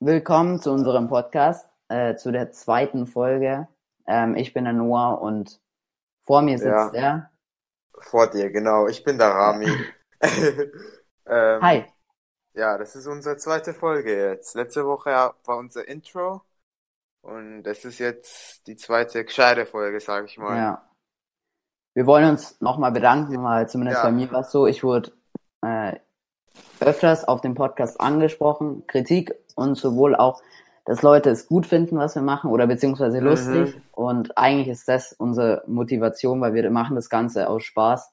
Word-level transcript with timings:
willkommen 0.00 0.60
zu 0.60 0.70
unserem 0.72 1.08
Podcast, 1.08 1.66
äh, 1.88 2.16
zu 2.16 2.30
der 2.30 2.50
zweiten 2.52 3.06
Folge. 3.06 3.66
Ähm, 4.06 4.36
ich 4.36 4.52
bin 4.52 4.64
der 4.64 4.72
Noah 4.72 5.20
und 5.20 5.60
vor 6.24 6.42
mir 6.42 6.58
sitzt 6.58 6.92
Ja. 6.92 6.94
er. 6.94 7.30
Vor 7.98 8.26
dir, 8.28 8.50
genau. 8.50 8.88
Ich 8.88 9.02
bin 9.04 9.18
der 9.18 9.30
Rami. 9.30 9.66
ähm, 11.26 11.62
Hi. 11.62 11.84
Ja, 12.54 12.78
das 12.78 12.96
ist 12.96 13.06
unsere 13.06 13.36
zweite 13.36 13.74
Folge 13.74 14.30
jetzt. 14.30 14.54
Letzte 14.54 14.86
Woche 14.86 15.10
war 15.10 15.56
unser 15.58 15.86
Intro 15.88 16.42
und 17.22 17.62
das 17.64 17.84
ist 17.84 17.98
jetzt 17.98 18.66
die 18.66 18.76
zweite 18.76 19.24
gescheite 19.24 19.66
Folge, 19.66 20.00
sag 20.00 20.24
ich 20.26 20.38
mal. 20.38 20.56
Ja. 20.56 20.90
Wir 21.94 22.06
wollen 22.06 22.30
uns 22.30 22.60
nochmal 22.60 22.92
bedanken, 22.92 23.42
weil 23.42 23.68
zumindest 23.68 23.98
Ja. 23.98 24.04
bei 24.04 24.12
mir 24.12 24.30
war 24.30 24.40
es 24.40 24.50
so, 24.50 24.66
ich 24.66 24.84
wurde 24.84 25.12
äh, 25.62 25.98
öfters 26.80 27.24
auf 27.26 27.40
dem 27.40 27.54
Podcast 27.54 28.00
angesprochen, 28.00 28.86
Kritik 28.86 29.34
und 29.54 29.76
sowohl 29.76 30.16
auch, 30.16 30.42
dass 30.84 31.02
Leute 31.02 31.30
es 31.30 31.46
gut 31.48 31.66
finden, 31.66 31.98
was 31.98 32.14
wir 32.14 32.22
machen 32.22 32.50
oder 32.50 32.66
beziehungsweise 32.66 33.20
Mhm. 33.20 33.20
lustig. 33.20 33.80
Und 33.92 34.36
eigentlich 34.38 34.68
ist 34.68 34.88
das 34.88 35.12
unsere 35.12 35.62
Motivation, 35.66 36.40
weil 36.40 36.54
wir 36.54 36.70
machen 36.70 36.96
das 36.96 37.10
Ganze 37.10 37.48
aus 37.48 37.64
Spaß. 37.64 38.10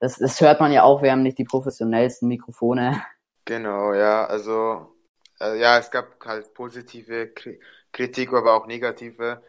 Das, 0.00 0.16
das 0.18 0.40
hört 0.40 0.60
man 0.60 0.72
ja 0.72 0.82
auch, 0.84 1.02
wir 1.02 1.12
haben 1.12 1.22
nicht 1.22 1.38
die 1.38 1.44
professionellsten 1.44 2.28
Mikrofone. 2.28 3.02
Genau, 3.44 3.92
ja, 3.94 4.24
also 4.26 4.94
äh, 5.40 5.58
ja, 5.60 5.78
es 5.78 5.90
gab 5.90 6.24
halt 6.24 6.54
positive 6.54 7.28
Kri 7.34 7.60
Kritik, 7.92 8.32
aber 8.32 8.54
auch 8.54 8.66
negative. 8.66 9.42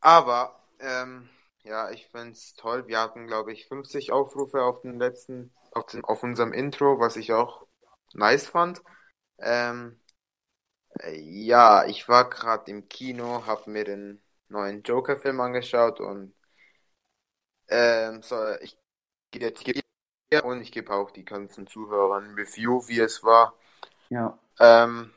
Aber 0.00 0.54
ähm, 0.80 1.30
ja, 1.64 1.90
ich 1.90 2.08
find's 2.08 2.54
toll. 2.56 2.86
Wir 2.88 3.00
hatten, 3.00 3.26
glaube 3.28 3.52
ich, 3.52 3.66
50 3.68 4.12
Aufrufe 4.12 4.62
auf 4.62 4.82
den 4.82 4.98
letzten, 4.98 5.52
auf, 5.72 5.86
den, 5.86 6.04
auf 6.04 6.22
unserem 6.22 6.52
Intro, 6.52 7.00
was 7.00 7.16
ich 7.16 7.32
auch 7.32 7.66
nice 8.14 8.46
fand. 8.48 8.82
Ähm, 9.38 10.00
äh, 11.00 11.18
ja, 11.20 11.84
ich 11.86 12.08
war 12.08 12.28
gerade 12.30 12.70
im 12.70 12.88
Kino, 12.88 13.46
habe 13.46 13.70
mir 13.70 13.84
den 13.84 14.22
neuen 14.48 14.82
Joker-Film 14.82 15.40
angeschaut 15.40 16.00
und 16.00 16.34
ähm, 17.68 18.22
so, 18.22 18.36
ich 18.60 18.76
gebe 19.30 19.46
jetzt 19.46 19.62
hier 19.64 20.44
und 20.44 20.60
ich 20.62 20.72
gebe 20.72 20.92
auch 20.92 21.10
die 21.10 21.24
ganzen 21.24 21.66
Zuhörern 21.66 22.24
ein 22.30 22.34
Review, 22.34 22.82
wie 22.88 23.00
es 23.00 23.22
war. 23.22 23.54
Ja. 24.10 24.38
Ähm, 24.58 25.10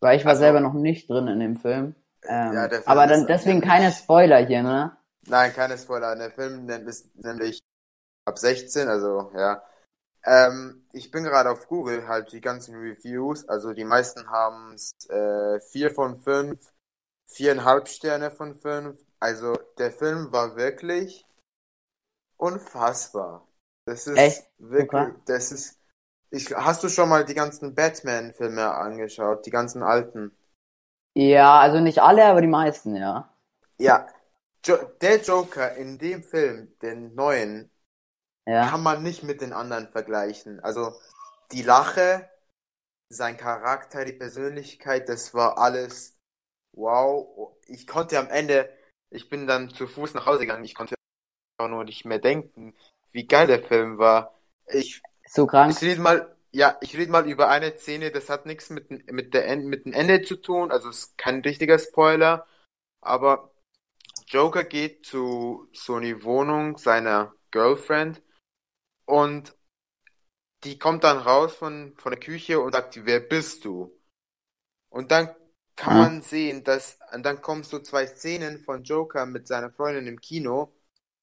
Weil 0.00 0.18
ich 0.18 0.24
war 0.24 0.30
Also- 0.32 0.40
selber 0.40 0.60
noch 0.60 0.74
nicht 0.74 1.08
drin 1.08 1.28
in 1.28 1.40
dem 1.40 1.56
Film. 1.56 1.94
Ähm, 2.22 2.52
Ja, 2.54 2.68
Film 2.68 2.82
aber 2.86 3.06
dann 3.06 3.26
deswegen 3.26 3.60
keine 3.60 3.92
Spoiler 3.92 4.38
hier, 4.46 4.62
ne? 4.62 4.96
nein, 5.26 5.52
keine 5.52 5.76
Spoiler. 5.78 6.16
Der 6.16 6.30
Film 6.30 6.64
nennt- 6.66 6.88
ist 6.88 7.14
nämlich 7.16 7.62
ab 8.26 8.38
16, 8.38 8.88
also 8.88 9.32
ja. 9.36 9.62
Ähm, 10.24 10.86
ich 10.92 11.10
bin 11.10 11.24
gerade 11.24 11.50
auf 11.50 11.68
Google, 11.68 12.08
halt 12.08 12.32
die 12.32 12.40
ganzen 12.40 12.76
Reviews. 12.76 13.46
Also 13.48 13.72
die 13.72 13.84
meisten 13.84 14.28
haben 14.30 14.74
es 14.74 14.92
äh, 15.08 15.60
4 15.60 15.90
von 15.90 16.16
5, 16.16 16.72
viereinhalb 17.26 17.88
Sterne 17.88 18.30
von 18.30 18.54
5. 18.54 19.00
Also 19.20 19.54
der 19.78 19.92
Film 19.92 20.32
war 20.32 20.56
wirklich 20.56 21.26
unfassbar. 22.36 23.46
Das 23.86 24.06
ist 24.06 24.18
Echt? 24.18 24.50
wirklich, 24.58 25.08
Super. 25.08 25.20
das 25.26 25.52
ist. 25.52 25.78
Ich, 26.30 26.54
hast 26.54 26.82
du 26.82 26.88
schon 26.88 27.08
mal 27.08 27.24
die 27.24 27.34
ganzen 27.34 27.74
Batman-Filme 27.74 28.74
angeschaut, 28.74 29.46
die 29.46 29.50
ganzen 29.50 29.82
alten? 29.82 30.32
Ja, 31.14 31.60
also 31.60 31.80
nicht 31.80 32.00
alle, 32.00 32.24
aber 32.24 32.40
die 32.40 32.48
meisten, 32.48 32.96
ja. 32.96 33.28
Ja, 33.78 34.06
jo 34.64 34.76
der 35.00 35.20
Joker 35.20 35.76
in 35.76 35.98
dem 35.98 36.22
Film, 36.24 36.76
den 36.80 37.14
neuen, 37.14 37.70
Ja. 38.46 38.68
kann 38.68 38.82
man 38.82 39.02
nicht 39.02 39.22
mit 39.22 39.40
den 39.40 39.52
anderen 39.52 39.88
vergleichen. 39.88 40.60
Also 40.60 40.92
die 41.52 41.62
Lache, 41.62 42.28
sein 43.08 43.36
Charakter, 43.36 44.04
die 44.04 44.12
Persönlichkeit, 44.12 45.08
das 45.08 45.34
war 45.34 45.58
alles 45.58 46.16
wow. 46.72 47.56
Ich 47.66 47.86
konnte 47.86 48.18
am 48.18 48.28
Ende, 48.28 48.70
ich 49.10 49.28
bin 49.28 49.46
dann 49.46 49.70
zu 49.70 49.86
Fuß 49.86 50.14
nach 50.14 50.26
Hause 50.26 50.40
gegangen, 50.40 50.64
ich 50.64 50.74
konnte 50.74 50.94
auch 51.58 51.68
nur 51.68 51.84
nicht 51.84 52.04
mehr 52.04 52.18
denken, 52.18 52.74
wie 53.12 53.26
geil 53.26 53.46
der 53.46 53.62
Film 53.62 53.98
war. 53.98 54.34
Ich, 54.66 55.02
So 55.26 55.46
krank. 55.46 55.72
ich 55.72 55.82
rede 55.82 56.00
mal, 56.00 56.36
ja, 56.52 56.76
ich 56.80 56.96
rede 56.96 57.12
mal 57.12 57.28
über 57.28 57.48
eine 57.48 57.76
Szene, 57.78 58.10
das 58.10 58.28
hat 58.28 58.46
nichts 58.46 58.70
mit, 58.70 58.90
dem- 58.90 59.04
mit, 59.06 59.34
der, 59.34 59.56
mit 59.56 59.86
dem 59.86 59.92
Ende 59.92 60.22
zu 60.22 60.36
tun, 60.36 60.72
also 60.72 60.88
es 60.88 60.98
ist 60.98 61.18
kein 61.18 61.40
richtiger 61.42 61.78
Spoiler, 61.78 62.46
aber 63.00 63.50
Joker 64.26 64.64
geht 64.64 65.06
zu 65.06 65.68
so 65.72 65.96
eine 65.96 66.24
Wohnung 66.24 66.78
seiner 66.78 67.34
Girlfriend 67.50 68.22
und 69.06 69.54
die 70.64 70.78
kommt 70.78 71.04
dann 71.04 71.18
raus 71.18 71.54
von, 71.54 71.94
von 71.98 72.12
der 72.12 72.20
Küche 72.20 72.60
und 72.60 72.72
sagt, 72.72 73.04
wer 73.04 73.20
bist 73.20 73.64
du? 73.64 73.92
Und 74.88 75.10
dann 75.10 75.34
kann 75.76 75.96
man 75.98 76.22
sehen, 76.22 76.64
dass, 76.64 76.98
und 77.12 77.24
dann 77.24 77.42
kommen 77.42 77.64
so 77.64 77.80
zwei 77.80 78.06
Szenen 78.06 78.62
von 78.62 78.84
Joker 78.84 79.26
mit 79.26 79.46
seiner 79.48 79.70
Freundin 79.70 80.06
im 80.06 80.20
Kino 80.20 80.72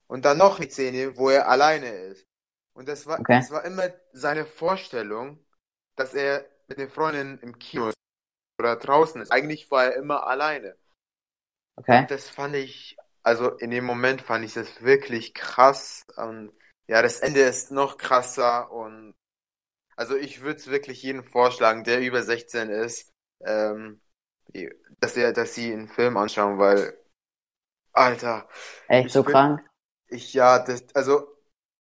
und 0.08 0.26
dann 0.26 0.38
noch 0.38 0.60
eine 0.60 0.70
Szene, 0.70 1.18
wo 1.18 1.30
er 1.30 1.48
alleine 1.48 1.90
ist. 1.90 2.28
Und 2.74 2.88
das 2.88 3.06
war, 3.08 3.20
Okay. 3.20 3.40
das 3.40 3.52
war 3.52 3.64
immer 3.66 3.90
seine 4.14 4.46
Vorstellung, 4.46 5.44
dass 5.96 6.14
er 6.14 6.46
mit 6.68 6.78
den 6.80 6.90
Freundinnen 6.90 7.40
im 7.40 7.58
Kino 7.60 7.90
ist 7.90 7.98
oder 8.60 8.76
draußen 8.76 9.22
ist. 9.22 9.32
Eigentlich 9.32 9.72
war 9.72 9.86
er 9.86 9.96
immer 9.96 10.28
alleine. 10.28 10.76
Okay. 11.78 12.06
Das 12.08 12.30
fand 12.30 12.56
ich, 12.56 12.98
also 13.24 13.52
in 13.58 13.72
dem 13.72 13.86
Moment 13.86 14.22
fand 14.22 14.46
ich 14.46 14.54
das 14.54 14.82
wirklich 14.84 15.34
krass. 15.34 16.06
Und 16.16 16.52
ja, 16.92 17.02
das 17.02 17.20
Ende 17.22 17.40
ist 17.42 17.72
noch 17.72 17.98
krasser. 17.98 18.72
Und 18.72 19.14
also 19.96 20.16
ich 20.16 20.42
würde 20.42 20.60
es 20.60 20.68
wirklich 20.68 21.02
jedem 21.04 21.24
vorschlagen, 21.24 21.84
der 21.84 22.02
über 22.02 22.22
16 22.24 22.70
ist, 22.70 23.12
ähm, 23.46 24.02
dass 25.00 25.16
er, 25.18 25.34
dass 25.34 25.56
sie 25.56 25.72
einen 25.72 25.88
Film 25.88 26.18
anschauen, 26.18 26.60
weil, 26.60 26.98
Alter, 27.94 28.48
Echt 28.88 29.12
so 29.12 29.24
bin- 29.24 29.34
krank? 29.34 29.62
ich 30.10 30.34
ja, 30.34 30.60
das, 30.60 30.84
also 30.94 31.28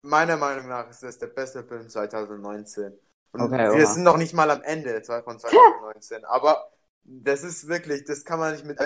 meiner 0.03 0.37
Meinung 0.37 0.69
nach 0.69 0.89
ist 0.89 1.03
das 1.03 1.19
der 1.19 1.27
beste 1.29 1.65
Film 1.65 1.89
2019. 1.89 2.99
Und 3.33 3.41
Okay, 3.43 3.71
wir 3.71 3.73
oha. 3.73 3.87
sind 3.87 4.05
noch 4.05 4.17
nicht 4.17 4.35
mal 4.35 4.51
am 4.51 4.63
Ende 4.63 5.03
von 5.25 5.39
2019, 5.39 6.25
aber 6.25 6.73
das 7.05 7.43
ist 7.43 7.69
wirklich, 7.69 8.05
das 8.05 8.25
kann 8.25 8.39
man 8.39 8.53
nicht 8.53 8.65
mit 8.65 8.79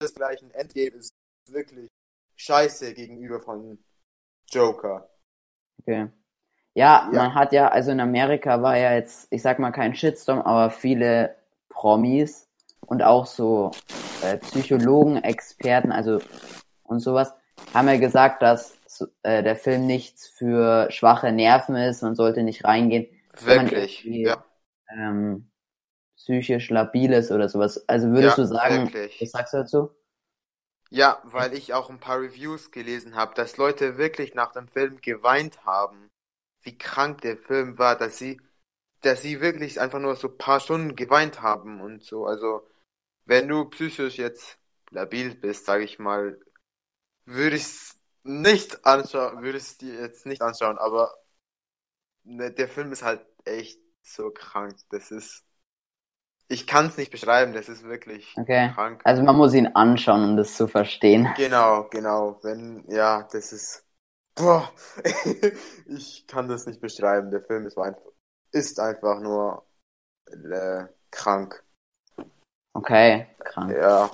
das 0.00 0.14
gleichen 0.14 0.50
Endgame 0.52 0.96
ist 0.96 1.12
wirklich 1.48 1.88
scheiße 2.36 2.94
gegenüber 2.94 3.40
von 3.40 3.84
Joker. 4.50 5.08
Okay. 5.80 6.08
Ja, 6.74 7.08
Ja. 7.12 7.22
man 7.22 7.34
hat 7.34 7.52
ja, 7.52 7.68
also 7.68 7.90
in 7.90 8.00
Amerika 8.00 8.62
war 8.62 8.76
ja 8.76 8.94
jetzt, 8.94 9.26
ich 9.30 9.42
sag 9.42 9.58
mal 9.58 9.70
kein 9.72 9.94
Shitstorm, 9.94 10.40
aber 10.40 10.70
viele 10.70 11.36
Promis 11.68 12.48
und 12.86 13.02
auch 13.02 13.26
so 13.26 13.72
äh, 14.22 14.38
Psychologen, 14.38 15.22
Experten, 15.22 15.92
also 15.92 16.20
und 16.84 17.00
sowas, 17.00 17.34
haben 17.74 17.88
ja 17.88 17.98
gesagt, 17.98 18.42
dass 18.42 18.76
äh, 19.22 19.42
der 19.42 19.56
Film 19.56 19.86
nichts 19.86 20.28
für 20.28 20.90
schwache 20.90 21.32
Nerven 21.32 21.76
ist, 21.76 22.02
man 22.02 22.14
sollte 22.14 22.42
nicht 22.42 22.64
reingehen, 22.64 23.06
wenn 23.42 23.56
man 23.56 23.70
Wirklich, 23.70 24.04
ja, 24.04 24.44
ähm, 24.92 25.50
psychisch 26.16 26.70
labil 26.70 27.12
ist 27.12 27.30
oder 27.30 27.48
sowas. 27.48 27.82
Also 27.88 28.08
würdest 28.08 28.38
ja, 28.38 28.44
du 28.44 28.48
sagen, 28.48 28.92
wirklich. 28.92 29.20
was 29.20 29.30
sagst 29.30 29.54
du 29.54 29.58
dazu? 29.58 29.90
Ja, 30.90 31.20
weil 31.24 31.54
ich 31.54 31.72
auch 31.72 31.88
ein 31.90 32.00
paar 32.00 32.20
Reviews 32.20 32.70
gelesen 32.72 33.14
habe, 33.14 33.34
dass 33.34 33.56
Leute 33.56 33.96
wirklich 33.96 34.34
nach 34.34 34.52
dem 34.52 34.66
Film 34.68 35.00
geweint 35.00 35.64
haben, 35.64 36.10
wie 36.62 36.76
krank 36.78 37.20
der 37.22 37.36
Film 37.38 37.78
war, 37.78 37.96
dass 37.96 38.18
sie, 38.18 38.40
dass 39.02 39.22
sie 39.22 39.40
wirklich 39.40 39.80
einfach 39.80 40.00
nur 40.00 40.16
so 40.16 40.28
ein 40.28 40.38
paar 40.38 40.60
Stunden 40.60 40.96
geweint 40.96 41.42
haben 41.42 41.80
und 41.80 42.04
so. 42.04 42.26
Also, 42.26 42.66
wenn 43.26 43.48
du 43.48 43.66
psychisch 43.66 44.18
jetzt 44.18 44.58
labil 44.90 45.34
bist, 45.36 45.66
sage 45.66 45.84
ich 45.84 45.98
mal, 46.00 46.40
würde 47.26 47.56
ich 47.56 47.64
es 47.64 48.00
nicht 48.24 48.86
anschauen, 48.86 49.42
würde 49.42 49.58
ich 49.58 49.78
dir 49.78 49.94
jetzt 50.02 50.26
nicht 50.26 50.42
anschauen, 50.42 50.78
aber 50.78 51.14
ne, 52.24 52.50
der 52.52 52.68
Film 52.68 52.92
ist 52.92 53.02
halt 53.02 53.24
echt 53.44 53.80
so 54.02 54.30
krank. 54.30 54.76
Das 54.90 55.10
ist, 55.10 55.44
ich 56.50 56.66
kann 56.66 56.86
es 56.88 56.96
nicht 56.98 57.10
beschreiben, 57.12 57.52
das 57.54 57.68
ist 57.70 57.84
wirklich 57.84 58.38
Okay. 58.38 58.72
krank. 58.74 59.04
Also 59.04 59.22
man 59.22 59.36
muss 59.36 59.54
ihn 59.54 59.68
anschauen, 59.68 60.24
um 60.30 60.36
das 60.36 60.54
zu 60.56 60.66
verstehen. 60.66 61.28
Genau, 61.34 61.88
genau. 61.90 62.38
Wenn, 62.42 62.84
ja, 62.90 63.22
das 63.32 63.52
ist. 63.52 63.84
Boah, 64.34 64.72
ich 65.86 66.26
kann 66.26 66.48
das 66.48 66.66
nicht 66.66 66.80
beschreiben. 66.80 67.30
Der 67.30 67.42
Film 67.42 67.66
ist 67.66 67.78
einfach, 67.78 68.10
ist 68.52 68.80
einfach 68.80 69.20
nur 69.20 69.66
äh, 70.26 70.86
krank. 71.10 71.64
Okay, 72.74 73.26
krank. 73.44 73.78
Ja. 73.80 74.10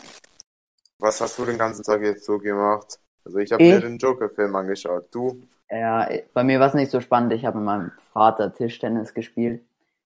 Was 0.98 1.22
hast 1.22 1.38
du 1.38 1.46
den 1.46 1.56
ganzen 1.56 1.84
Tag 1.84 2.02
jetzt 2.02 2.26
so 2.26 2.36
gemacht? 2.38 3.00
Also 3.24 3.38
ich 3.38 3.50
habe 3.52 3.64
Ich? 3.64 3.66
mir 3.66 3.80
den 3.80 3.96
Joker-Film 3.96 4.54
angeschaut. 4.56 5.08
Du? 5.10 5.48
Ja, 5.70 6.08
bei 6.32 6.44
mir 6.44 6.60
war 6.60 6.68
es 6.68 6.74
nicht 6.74 6.90
so 6.90 7.00
spannend. 7.00 7.32
Ich 7.32 7.44
habe 7.44 7.58
mit 7.58 7.66
meinem 7.66 7.92
Vater 8.12 8.54
Tischtennis 8.54 9.14
gespielt. 9.14 9.64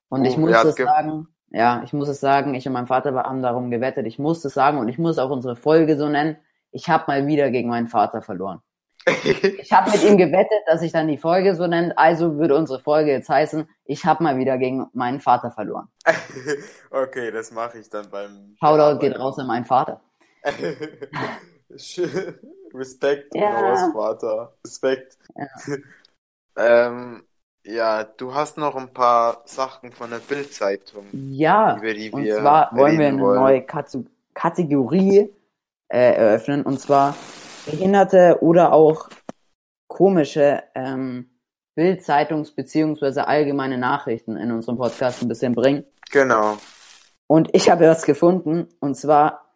Und 0.09 0.25
ich 0.25 0.37
Oh, 0.37 0.39
muss 0.39 0.61
sagen, 0.63 1.29
ja, 1.51 1.83
ich 1.85 1.93
muss 1.93 2.09
es 2.09 2.21
sagen, 2.21 2.55
ich 2.55 2.67
und 2.67 2.73
mein 2.73 2.87
Vater 2.87 3.13
haben 3.15 3.43
darum 3.43 3.71
gewettet. 3.71 4.07
Ich 4.07 4.19
muss 4.19 4.45
es 4.45 4.55
sagen 4.55 4.79
und 4.79 4.89
ich 4.89 4.99
muss 4.99 5.19
auch 5.19 5.31
unsere 5.31 5.57
Folge 5.57 5.97
so 5.97 6.09
nennen. 6.09 6.37
Ich 6.71 6.89
habe 6.89 7.05
mal 7.09 7.27
wieder 7.27 7.51
gegen 7.51 7.69
meinen 7.69 7.89
Vater 7.89 8.23
verloren. 8.23 8.61
Ich 9.63 9.73
habe 9.73 9.91
mit 9.91 10.03
ihm 10.05 10.17
gewettet, 10.19 10.61
dass 10.67 10.81
sich 10.81 10.93
dann 10.93 11.09
die 11.09 11.17
Folge 11.17 11.55
so 11.55 11.67
nennt, 11.67 11.97
also 11.97 12.39
würde 12.39 12.57
unsere 12.57 12.81
Folge 12.81 13.11
jetzt 13.11 13.29
heißen, 13.29 13.69
ich 13.85 14.05
habe 14.05 14.23
mal 14.23 14.37
wieder 14.37 14.59
gegen 14.59 14.87
meinen 14.93 15.21
Vater 15.21 15.51
verloren. 15.51 15.89
okay, 16.91 17.31
das 17.31 17.51
mache 17.51 17.79
ich 17.79 17.89
dann 17.89 18.11
beim. 18.11 18.57
Shoutout 18.61 18.99
geht 18.99 19.19
raus 19.19 19.39
an 19.39 19.47
meinen 19.47 19.65
Vater. 19.65 20.01
Respekt, 22.75 23.35
Ja. 23.35 23.61
Großvater. 23.61 24.55
Respekt. 24.65 25.19
Ja. 25.37 25.47
ähm, 26.57 27.23
ja, 27.65 28.05
du 28.05 28.35
hast 28.35 28.57
noch 28.59 28.77
ein 28.77 28.93
paar 28.93 29.43
Sachen 29.45 29.93
von 29.93 30.11
der 30.11 30.19
Bildzeitung, 30.19 31.05
Ja, 31.13 31.77
über 31.77 31.93
die 31.95 32.11
und 32.11 32.25
wir 32.25 32.37
zwar 32.39 32.71
wollen 32.77 32.99
wir 32.99 33.07
reden 33.07 33.17
eine 33.19 33.23
wollen. 33.23 33.41
neue 33.41 33.63
Kate- 33.63 34.05
Kategorie 34.35 35.33
äh, 35.89 36.15
eröffnen, 36.15 36.63
und 36.63 36.81
zwar 36.81 37.15
behinderte 37.67 38.39
oder 38.41 38.73
auch 38.73 39.09
komische 39.89 40.63
ähm, 40.75 41.31
Bild-Zeitungs- 41.77 42.55
beziehungsweise 42.55 43.27
allgemeine 43.29 43.79
Nachrichten 43.79 44.37
in 44.37 44.51
unserem 44.53 44.79
Podcast 44.79 45.23
ein 45.23 45.29
bisschen 45.29 45.55
bringen. 45.55 45.85
Genau. 46.11 46.57
Und 47.27 47.51
ich 47.55 47.71
habe 47.71 47.87
was 47.89 48.03
gefunden, 48.03 48.69
und 48.81 48.97
zwar 48.97 49.55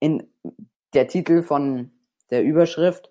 in 0.00 0.26
der 0.94 1.08
Titel 1.08 1.42
von 1.42 1.90
der 2.30 2.42
Überschrift. 2.42 3.10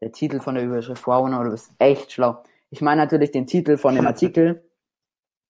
Der 0.00 0.12
Titel 0.12 0.40
von 0.40 0.54
der 0.54 0.64
Überschrift, 0.64 1.06
wow, 1.06 1.28
du 1.28 1.50
bist 1.50 1.72
echt 1.78 2.12
schlau. 2.12 2.42
Ich 2.70 2.80
meine 2.80 3.00
natürlich 3.02 3.30
den 3.30 3.46
Titel 3.46 3.76
von 3.76 3.94
dem 3.94 4.06
Artikel. 4.06 4.68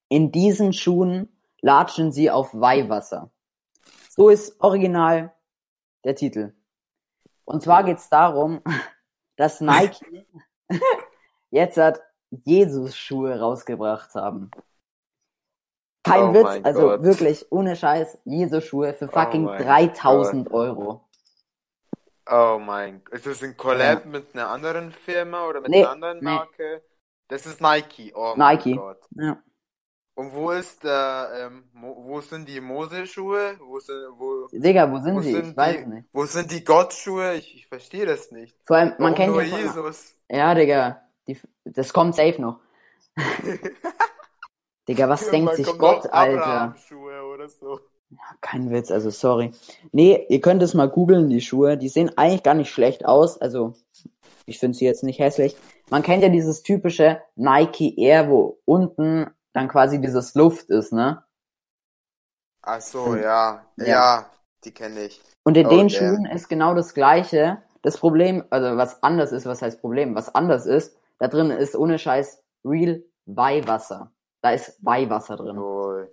In 0.08 0.30
diesen 0.32 0.72
Schuhen 0.72 1.28
latschen 1.60 2.12
sie 2.12 2.30
auf 2.30 2.54
Weihwasser. 2.54 3.30
So 4.08 4.28
ist 4.28 4.60
original 4.60 5.34
der 6.04 6.14
Titel. 6.14 6.54
Und 7.44 7.62
zwar 7.62 7.84
geht 7.84 7.98
es 7.98 8.08
darum, 8.08 8.62
dass 9.36 9.60
Nike 9.60 10.26
jetzt 11.50 11.76
hat 11.76 12.00
Jesus-Schuhe 12.30 13.38
rausgebracht 13.38 14.14
haben. 14.14 14.50
Kein 16.02 16.30
Oh 16.30 16.34
Witz, 16.34 16.64
also 16.64 16.82
Gott. 16.82 17.02
wirklich 17.02 17.50
ohne 17.50 17.74
Scheiß, 17.76 18.18
Jesus-Schuhe 18.24 18.94
für 18.94 19.08
fucking 19.08 19.44
mein 19.44 19.62
3000 19.62 20.52
Euro. 20.52 21.04
Oh 22.28 22.58
mein 22.60 23.02
Gott. 23.04 23.14
Ist 23.14 23.26
das 23.26 23.42
ein 23.42 23.56
Collab 23.56 24.06
mit 24.06 24.34
einer 24.34 24.48
anderen 24.48 24.92
Firma 24.92 25.46
oder 25.48 25.60
mit 25.60 25.70
Nee, 25.70 25.82
einer 25.84 25.90
anderen 25.92 26.18
nee. 26.22 26.38
Das 27.28 27.46
ist 27.46 27.60
Nike. 27.60 28.12
Oh 28.14 28.34
Nike. 28.36 28.70
mein 28.70 28.78
Gott. 28.78 29.00
Ja. 29.12 29.42
Und 30.14 30.32
wo 30.32 30.50
ist 30.50 30.82
äh, 30.84 30.88
ähm, 31.44 31.64
wo 31.74 32.20
sind 32.22 32.48
die 32.48 32.60
Mose-Schuhe? 32.60 33.58
Wo 33.60 33.78
sind, 33.80 33.96
wo, 34.16 34.48
Digga, 34.50 34.90
wo 34.90 34.98
sind 34.98 35.16
wo 35.16 35.20
sie? 35.20 35.32
sind 35.32 35.50
Ich 35.50 35.56
weiß 35.56 35.76
die, 35.84 35.90
nicht. 35.90 36.08
wo 36.12 36.24
sind 36.24 36.50
die 36.50 36.64
Gottschuhe? 36.64 37.34
Ich, 37.34 37.54
ich 37.54 37.66
verstehe 37.66 38.06
das 38.06 38.30
nicht. 38.30 38.56
Vor 38.64 38.76
allem, 38.76 38.88
man 38.98 39.12
Warum 39.12 39.14
kennt 39.14 39.32
nur 39.32 39.42
ja 39.42 39.56
von, 39.56 39.60
Jesus. 39.60 40.14
Ja, 40.30 40.54
Digga, 40.54 41.02
die, 41.28 41.38
das 41.64 41.92
kommt 41.92 42.14
safe 42.14 42.40
noch. 42.40 42.60
Digga, 44.88 45.08
was 45.08 45.28
denkt 45.28 45.54
sich 45.56 45.66
Gott, 45.78 46.06
Alter? 46.10 46.74
Oder 47.34 47.48
so. 47.50 47.80
Kein 48.40 48.70
Witz, 48.70 48.90
also 48.90 49.10
sorry. 49.10 49.52
Nee, 49.92 50.24
ihr 50.28 50.40
könnt 50.40 50.62
es 50.62 50.74
mal 50.74 50.88
googeln, 50.88 51.28
die 51.28 51.40
Schuhe. 51.40 51.76
Die 51.76 51.88
sehen 51.88 52.16
eigentlich 52.16 52.42
gar 52.42 52.54
nicht 52.54 52.70
schlecht 52.70 53.04
aus. 53.04 53.38
Also, 53.38 53.74
ich 54.46 54.58
finde 54.58 54.78
sie 54.78 54.84
jetzt 54.84 55.02
nicht 55.02 55.18
hässlich. 55.18 55.56
Man 55.90 56.02
kennt 56.02 56.22
ja 56.22 56.28
dieses 56.28 56.62
typische 56.62 57.22
Nike 57.36 57.94
Air, 57.98 58.28
wo 58.28 58.58
unten 58.64 59.30
dann 59.52 59.68
quasi 59.68 60.00
dieses 60.00 60.34
Luft 60.34 60.68
ist, 60.68 60.92
ne? 60.92 61.22
Ach 62.62 62.80
so, 62.80 63.14
ja. 63.14 63.64
Ja. 63.76 63.86
Ja, 63.86 64.30
die 64.64 64.72
kenne 64.74 65.04
ich. 65.04 65.20
Und 65.44 65.56
in 65.56 65.66
Oh, 65.66 65.70
den 65.70 65.88
damn. 65.88 65.90
Schuhen 65.90 66.26
ist 66.26 66.48
genau 66.48 66.74
das 66.74 66.92
Gleiche. 66.92 67.62
Das 67.82 67.98
Problem, 67.98 68.44
also 68.50 68.76
was 68.76 69.00
anders 69.04 69.30
ist, 69.30 69.46
was 69.46 69.62
heißt 69.62 69.80
Problem? 69.80 70.16
Was 70.16 70.34
anders 70.34 70.66
ist, 70.66 70.96
da 71.18 71.28
drin 71.28 71.50
ist 71.50 71.76
ohne 71.76 71.98
Scheiß 72.00 72.42
Real 72.64 73.02
Weihwasser. 73.26 74.10
Da 74.42 74.50
ist 74.50 74.76
Weihwasser 74.84 75.36
drin. 75.36 75.56
Cool. 75.56 76.12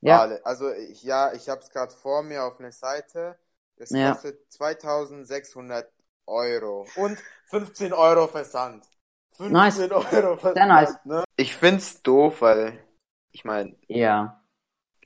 Ja. 0.00 0.22
Also 0.44 0.70
ja, 1.02 1.34
ich 1.34 1.50
habe 1.50 1.60
es 1.60 1.70
gerade 1.70 1.92
vor 1.92 2.22
mir 2.22 2.44
auf 2.44 2.58
einer 2.60 2.72
Seite. 2.72 3.36
Das 3.76 3.90
Ja. 3.90 4.12
kostet 4.12 4.50
2600 4.50 5.90
Euro 6.26 6.86
und 6.96 7.18
15 7.46 7.92
Euro 7.92 8.26
Versand. 8.28 8.84
15 9.36 9.52
Nice. 9.52 9.78
Euro 9.90 10.36
Versand. 10.36 10.56
Sehr 10.56 10.66
nice. 10.66 10.98
Ne? 11.04 11.24
Ich 11.36 11.54
find's 11.54 12.02
doof, 12.02 12.40
weil 12.40 12.78
ich 13.32 13.44
meine, 13.44 13.76
ja. 13.86 14.42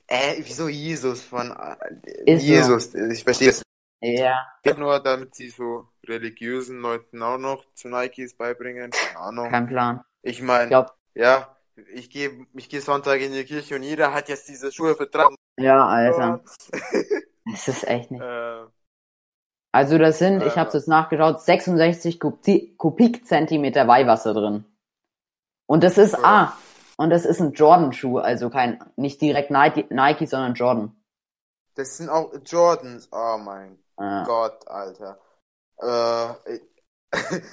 äh, 0.07 0.35
wieso 0.39 0.67
Jesus 0.69 1.21
von 1.23 1.51
äh, 1.51 2.33
Ist 2.33 2.41
so. 2.41 2.47
Jesus? 2.47 2.93
Ich 2.95 3.23
verstehe 3.23 3.49
es 3.49 3.61
Ja. 4.01 4.45
nicht 4.65 4.77
nur, 4.77 4.99
damit 4.99 5.35
sie 5.35 5.49
so 5.49 5.87
religiösen 6.07 6.79
Leuten 6.79 7.21
auch 7.21 7.37
noch 7.37 7.65
zu 7.73 7.89
Nikes 7.89 8.35
beibringen. 8.35 8.91
Keine 8.91 9.19
Ahnung. 9.19 9.49
Kein 9.49 9.67
Plan. 9.67 10.03
Ich 10.23 10.37
Ich 10.37 10.41
meine, 10.41 10.85
ja, 11.13 11.55
ich 11.93 12.09
gehe 12.09 12.45
ich 12.53 12.69
geh 12.69 12.79
Sonntag 12.79 13.19
in 13.21 13.33
die 13.33 13.43
Kirche 13.43 13.75
und 13.75 13.83
jeder 13.83 14.13
hat 14.13 14.29
jetzt 14.29 14.47
diese 14.47 14.71
Schuhe 14.71 14.95
für 14.95 15.07
300 15.07 15.37
ja, 15.59 15.85
Alter. 15.85 16.43
Das 17.51 17.67
ist 17.67 17.83
echt 17.87 18.11
nicht. 18.11 18.21
Äh, 18.21 18.65
Also 19.71 19.97
das 19.97 20.19
sind, 20.19 20.43
ich 20.43 20.55
Äh. 20.55 20.59
habe 20.59 20.71
jetzt 20.73 20.87
nachgeschaut, 20.87 21.41
66 21.41 22.19
Kubti- 22.19 22.75
Kubikzentimeter 22.77 23.87
Weihwasser 23.87 24.33
drin. 24.33 24.65
Und 25.65 25.83
das 25.83 25.97
ist, 25.97 26.13
Ja. 26.13 26.19
ah, 26.23 26.53
und 26.97 27.09
das 27.09 27.25
ist 27.25 27.39
ein 27.39 27.53
Jordan-Schuh, 27.53 28.17
also 28.19 28.49
kein, 28.49 28.83
nicht 28.97 29.21
direkt 29.21 29.49
Nike, 29.51 29.85
Nike 29.89 30.25
sondern 30.27 30.53
Jordan. 30.55 30.95
Das 31.75 31.95
sind 31.97 32.09
auch 32.09 32.31
Jordans. 32.45 33.07
Oh 33.11 33.37
mein 33.37 33.79
Ja. 33.97 34.23
Gott, 34.25 34.67
Alter. 34.67 35.17
Äh, 35.81 36.55
ich, 36.55 36.61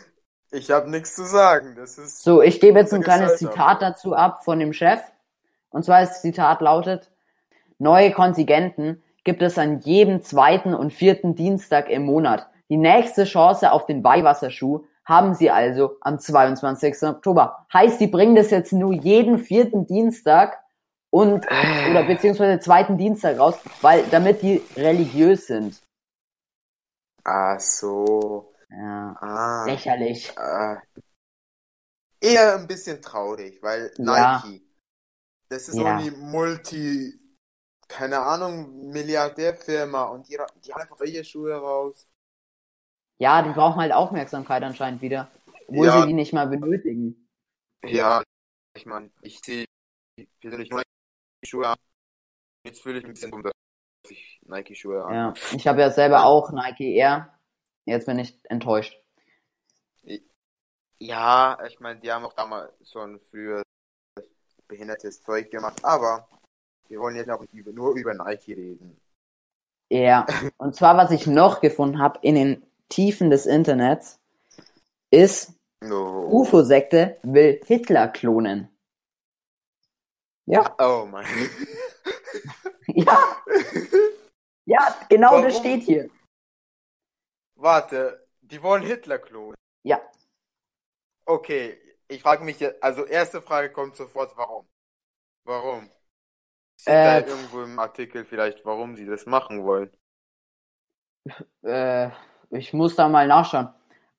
ich 0.50 0.70
habe 0.72 0.90
nichts 0.90 1.14
zu 1.14 1.24
sagen. 1.24 1.76
Das 1.76 1.98
ist. 1.98 2.22
So, 2.22 2.42
ich 2.42 2.60
gebe 2.60 2.78
jetzt 2.80 2.92
ein 2.92 3.02
kleines 3.02 3.32
Gesellschaft. 3.32 3.52
Zitat 3.54 3.82
dazu 3.82 4.14
ab 4.14 4.44
von 4.44 4.58
dem 4.58 4.72
Chef. 4.72 5.00
Und 5.70 5.84
zwar 5.84 6.00
das 6.00 6.20
Zitat 6.20 6.60
lautet, 6.62 7.10
neue 7.78 8.10
Kontingenten 8.12 9.02
gibt 9.24 9.42
es 9.42 9.58
an 9.58 9.80
jedem 9.80 10.22
zweiten 10.22 10.74
und 10.74 10.92
vierten 10.92 11.34
Dienstag 11.34 11.88
im 11.90 12.04
Monat. 12.04 12.48
Die 12.70 12.76
nächste 12.76 13.24
Chance 13.24 13.72
auf 13.72 13.86
den 13.86 14.02
Weihwasserschuh 14.04 14.84
haben 15.04 15.34
sie 15.34 15.50
also 15.50 15.96
am 16.02 16.18
22. 16.18 17.02
Oktober. 17.04 17.66
Heißt, 17.72 17.98
die 18.00 18.06
bringen 18.08 18.36
das 18.36 18.50
jetzt 18.50 18.72
nur 18.72 18.92
jeden 18.92 19.38
vierten 19.38 19.86
Dienstag 19.86 20.62
und 21.10 21.46
oder 21.90 22.02
beziehungsweise 22.04 22.60
zweiten 22.60 22.98
Dienstag 22.98 23.38
raus, 23.38 23.58
weil 23.80 24.04
damit 24.10 24.42
die 24.42 24.62
religiös 24.76 25.46
sind. 25.46 25.80
Ah, 27.24 27.58
so. 27.58 28.52
Ja, 28.70 29.16
Ah. 29.20 29.64
lächerlich. 29.66 30.30
Äh, 30.36 30.76
eher 32.20 32.56
ein 32.56 32.66
bisschen 32.66 33.00
traurig, 33.00 33.62
weil 33.62 33.90
Ja. 33.96 34.42
Nike, 34.44 34.62
das 35.48 35.68
ist 35.68 35.76
Ja. 35.76 35.98
so 35.98 36.04
die 36.04 36.10
Multi, 36.10 37.18
keine 37.88 38.20
Ahnung, 38.20 38.90
Milliardärfirma 38.90 40.04
und 40.04 40.28
die, 40.28 40.38
die 40.64 40.72
haben 40.72 40.82
einfach 40.82 41.00
ihre 41.00 41.24
Schuhe 41.24 41.54
raus. 41.54 42.06
Ja, 43.18 43.42
die 43.42 43.50
brauchen 43.50 43.80
halt 43.80 43.92
Aufmerksamkeit 43.92 44.62
anscheinend 44.62 45.02
wieder, 45.02 45.30
obwohl 45.66 45.86
Ja. 45.86 46.00
sie 46.02 46.08
die 46.08 46.12
nicht 46.12 46.32
mal 46.32 46.46
benötigen. 46.46 47.28
Ja, 47.84 48.22
ich 48.74 48.86
meine, 48.86 49.10
ich 49.22 49.40
sehe 49.40 49.66
persönlich 50.40 50.70
nur 50.70 50.82
Nike-Schuhe 51.42 51.68
an. 51.68 51.76
Jetzt 52.64 52.82
fühle 52.82 52.98
ich 52.98 53.04
mich 53.04 53.10
ein 53.10 53.14
bisschen 53.14 53.30
dumm, 53.30 53.42
dass 53.42 53.52
ich 54.10 54.40
Nike-Schuhe 54.42 55.04
an. 55.04 55.14
Ja, 55.14 55.34
ich 55.54 55.66
habe 55.66 55.80
ja 55.80 55.90
selber 55.90 56.24
auch 56.24 56.50
Nike 56.52 56.94
Air. 56.96 57.38
Jetzt 57.86 58.06
bin 58.06 58.18
ich 58.18 58.38
enttäuscht. 58.44 58.96
Ja, 61.00 61.58
ich 61.66 61.78
meine, 61.80 62.00
die 62.00 62.10
haben 62.10 62.24
auch 62.24 62.32
damals 62.32 62.72
schon 62.90 63.20
früher 63.30 63.62
behindertes 64.68 65.22
Zeug 65.22 65.50
gemacht, 65.50 65.84
aber 65.84 66.28
wir 66.88 67.00
wollen 67.00 67.16
jetzt 67.16 67.30
auch 67.30 67.42
über, 67.52 67.72
nur 67.72 67.94
über 67.94 68.14
Nike 68.14 68.54
reden. 68.54 69.00
Ja, 69.90 70.26
und 70.58 70.74
zwar, 70.74 70.96
was 70.96 71.10
ich 71.10 71.26
noch 71.26 71.60
gefunden 71.60 71.98
habe 71.98 72.18
in 72.22 72.34
den 72.34 72.66
Tiefen 72.88 73.30
des 73.30 73.46
Internets, 73.46 74.20
ist, 75.10 75.54
No. 75.80 76.26
UFO-Sekte 76.28 77.18
will 77.22 77.60
Hitler 77.64 78.08
klonen. 78.08 78.68
Ja, 80.46 80.74
Oh 80.80 81.06
mein. 81.06 81.26
ja, 82.88 83.36
ja, 84.66 85.06
genau 85.08 85.40
das 85.42 85.54
Warum? 85.54 85.60
steht 85.60 85.82
hier. 85.84 86.10
Warte, 87.54 88.26
die 88.40 88.60
wollen 88.62 88.82
Hitler 88.82 89.18
klonen. 89.18 89.54
Ja, 89.84 90.00
Okay, 91.28 91.78
ich 92.08 92.22
frage 92.22 92.42
mich 92.42 92.58
jetzt, 92.58 92.82
also 92.82 93.04
erste 93.04 93.42
Frage 93.42 93.70
kommt 93.70 93.96
sofort, 93.96 94.34
warum? 94.38 94.66
Warum? 95.44 95.90
Steht 96.78 97.04
Äh, 97.04 97.22
da 97.22 97.26
irgendwo 97.26 97.62
im 97.62 97.78
Artikel 97.78 98.24
vielleicht, 98.24 98.64
warum 98.64 98.96
sie 98.96 99.04
das 99.04 99.26
machen 99.26 99.64
wollen? 99.64 99.90
äh, 101.62 102.10
ich 102.50 102.72
muss 102.72 102.96
da 102.96 103.08
mal 103.08 103.26
nachschauen. 103.26 103.68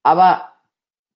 Aber 0.03 0.51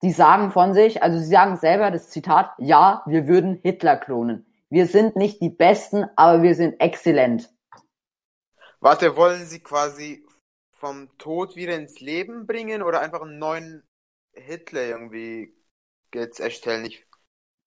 die 0.04 0.12
sagen 0.12 0.52
von 0.52 0.74
sich, 0.74 1.04
also 1.04 1.20
sie 1.20 1.26
sagen 1.28 1.58
selber 1.58 1.92
das 1.92 2.10
Zitat, 2.10 2.52
ja, 2.60 3.04
wir 3.08 3.28
würden 3.28 3.60
Hitler 3.64 3.98
klonen. 3.98 4.46
Wir 4.70 4.88
sind 4.88 5.16
nicht 5.16 5.42
die 5.42 5.50
Besten, 5.50 6.06
aber 6.16 6.44
wir 6.44 6.56
sind 6.56 6.80
exzellent. 6.82 7.50
Warte, 8.80 9.16
wollen 9.16 9.46
sie 9.46 9.62
quasi 9.62 10.26
vom 10.74 11.16
Tod 11.18 11.56
wieder 11.56 11.76
ins 11.76 12.00
Leben 12.00 12.46
bringen 12.48 12.82
oder 12.84 13.00
einfach 13.02 13.22
einen 13.22 13.40
neuen 13.40 13.84
Hitler 14.34 14.84
irgendwie 14.84 15.56
jetzt 16.14 16.40
erstellen. 16.40 16.86
Ich, 16.86 17.06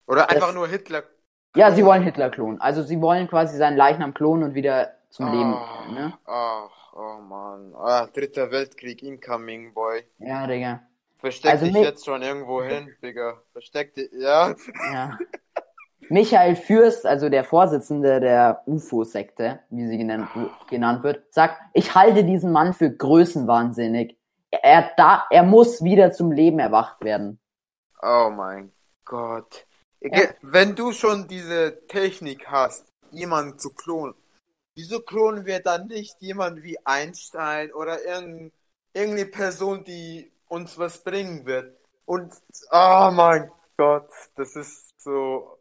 oder 0.07 0.31
einfach 0.31 0.53
Das- 0.53 0.55
nur 0.55 0.69
Hitler. 0.69 1.05
Ja, 1.57 1.73
sie 1.73 1.85
wollen 1.85 2.03
Hitler 2.03 2.31
klonen. 2.31 2.61
Also 2.61 2.83
sie 2.83 3.01
wollen 3.01 3.29
quasi 3.29 3.57
seinen 3.57 3.77
Leichnam 3.77 4.15
klonen 4.15 4.45
und 4.45 4.55
wieder 4.55 4.93
zum 5.11 5.27
Leben. 5.33 5.55
Oh, 5.55 5.93
Ne? 5.93 6.13
Ach, 6.27 6.93
oh 6.95 7.21
Mann. 7.23 7.75
Ah, 7.75 8.07
dritter 8.07 8.51
Weltkrieg 8.51 9.03
incoming, 9.03 9.73
boy. 9.73 10.03
Ja, 10.19 10.47
Digga. 10.47 10.83
Versteck 11.17 11.53
Also 11.53 11.67
dich 11.67 11.77
jetzt 11.77 12.05
schon 12.05 12.23
irgendwo 12.23 12.63
hin, 12.63 12.95
Digga. 13.03 13.41
Versteck 13.53 13.95
dich, 13.95 14.11
ja. 14.13 14.55
Ja. 14.93 15.19
Michael 16.09 16.57
Fürst, 16.57 17.07
also 17.07 17.29
der 17.29 17.43
Vorsitzende 17.43 18.21
der 18.21 18.63
UFO-Sekte, 18.67 19.61
wie 19.71 19.87
sie 19.89 19.99
genannt, 19.99 20.29
genannt 20.69 21.03
wird, 21.03 21.33
sagt, 21.33 21.61
ich 21.73 21.95
halte 21.95 22.23
diesen 22.25 22.53
Mann 22.53 22.75
für 22.75 22.91
größenwahnsinnig. 22.91 24.17
Er, 24.51 24.91
da, 24.97 25.25
er 25.31 25.43
muss 25.43 25.83
wieder 25.83 26.13
zum 26.13 26.31
Leben 26.31 26.59
erwacht 26.59 27.03
werden. 27.03 27.41
Oh 28.03 28.31
mein 28.31 28.73
Gott. 29.05 29.67
Ja. 30.13 30.29
Wenn 30.43 30.75
du 30.75 30.93
schon 30.93 31.29
diese 31.29 31.87
Technik 31.89 32.49
hast, 32.49 32.87
jemanden 33.11 33.59
zu 33.59 33.71
klonen, 33.71 34.15
wieso 34.75 35.01
klonen 35.01 35.47
wir 35.47 35.61
dann 35.61 35.89
nicht 35.89 36.21
jemanden 36.21 36.63
wie 36.63 36.79
Einstein 36.85 37.73
oder 37.73 38.05
irgendein, 38.05 38.53
irgendeine 38.93 39.27
Person, 39.27 39.85
die 39.85 40.31
uns 40.49 40.79
was 40.79 41.03
bringen 41.03 41.47
wird? 41.47 41.77
Und, 42.05 42.35
oh 42.71 43.11
mein 43.13 43.51
Gott, 43.77 44.09
das 44.37 44.55
ist 44.55 45.01
so 45.01 45.59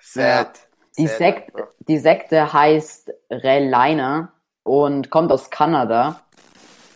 sad. 0.00 0.60
Die, 0.96 1.08
Sad 1.08 1.18
Sekt, 1.18 1.52
die 1.88 1.98
Sekte 1.98 2.52
heißt 2.52 3.12
Reliner 3.30 4.32
und 4.62 5.10
kommt 5.10 5.32
aus 5.32 5.50
Kanada. 5.50 6.20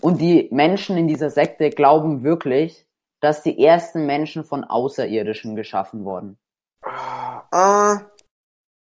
Und 0.00 0.20
die 0.20 0.48
Menschen 0.52 0.96
in 0.96 1.08
dieser 1.08 1.30
Sekte 1.30 1.70
glauben 1.70 2.22
wirklich, 2.22 2.86
dass 3.20 3.42
die 3.42 3.62
ersten 3.64 4.06
Menschen 4.06 4.44
von 4.44 4.64
Außerirdischen 4.64 5.56
geschaffen 5.56 6.04
wurden. 6.04 6.38
Ah, 6.84 8.00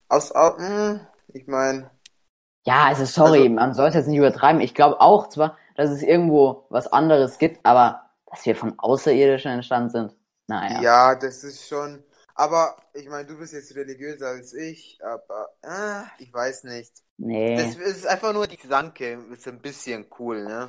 aus, 0.08 0.32
au- 0.34 0.56
hm, 0.58 1.00
ich 1.28 1.46
meine, 1.46 1.90
Ja, 2.64 2.86
also 2.86 3.04
sorry, 3.04 3.42
Also- 3.42 3.50
man 3.50 3.74
sollte 3.74 3.98
jetzt 3.98 4.08
nicht 4.08 4.18
übertreiben. 4.18 4.60
Ich 4.60 4.74
glaube 4.74 5.00
auch 5.00 5.28
zwar, 5.28 5.56
dass 5.76 5.90
es 5.90 6.02
irgendwo 6.02 6.66
was 6.68 6.92
anderes 6.92 7.38
gibt, 7.38 7.64
aber 7.64 8.10
dass 8.26 8.44
wir 8.44 8.56
von 8.56 8.76
Außerirdischen 8.78 9.52
entstanden 9.52 9.90
sind, 9.90 10.16
naja. 10.48 10.80
Ja, 10.82 11.14
das 11.14 11.44
ist 11.44 11.68
schon. 11.68 12.02
Aber 12.34 12.76
ich 12.92 13.08
meine, 13.08 13.26
du 13.26 13.38
bist 13.38 13.52
jetzt 13.54 13.74
religiöser 13.76 14.28
als 14.28 14.52
ich, 14.52 14.98
aber 15.02 15.48
ah, 15.64 16.04
ich 16.18 16.32
weiß 16.34 16.64
nicht. 16.64 16.92
Nee. 17.18 17.56
Das 17.56 17.76
ist 17.76 18.06
einfach 18.06 18.32
nur 18.34 18.46
die 18.48 18.58
Gedanke, 18.58 19.18
ist 19.32 19.46
ein 19.48 19.60
bisschen 19.62 20.06
cool, 20.18 20.44
ne? 20.44 20.68